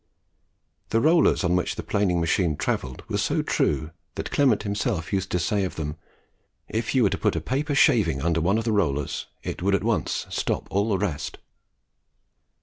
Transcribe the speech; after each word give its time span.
The 0.89 0.99
rollers 0.99 1.43
on 1.43 1.55
which 1.55 1.75
the 1.75 1.83
planing 1.83 2.19
machine 2.19 2.57
travelled 2.57 3.07
were 3.07 3.19
so 3.19 3.43
true, 3.43 3.91
that 4.15 4.31
Clement 4.31 4.63
himself 4.63 5.13
used 5.13 5.29
to 5.29 5.37
say 5.37 5.63
of 5.63 5.75
them, 5.75 5.95
"If 6.67 6.95
you 6.95 7.03
were 7.03 7.11
to 7.11 7.19
put 7.19 7.33
but 7.35 7.39
a 7.39 7.45
paper 7.45 7.75
shaving 7.75 8.19
under 8.19 8.41
one 8.41 8.57
of 8.57 8.63
the 8.63 8.71
rollers, 8.71 9.27
it 9.43 9.61
would 9.61 9.75
at 9.75 9.83
once 9.83 10.25
stop 10.31 10.65
all 10.71 10.89
the 10.89 10.97
rest." 10.97 11.37